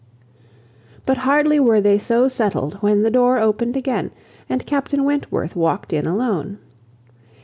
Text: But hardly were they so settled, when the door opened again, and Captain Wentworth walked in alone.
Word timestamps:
But 1.05 1.17
hardly 1.17 1.59
were 1.59 1.79
they 1.79 1.99
so 1.99 2.27
settled, 2.27 2.73
when 2.81 3.03
the 3.03 3.11
door 3.11 3.37
opened 3.37 3.77
again, 3.77 4.09
and 4.49 4.65
Captain 4.65 5.03
Wentworth 5.03 5.55
walked 5.55 5.93
in 5.93 6.07
alone. 6.07 6.57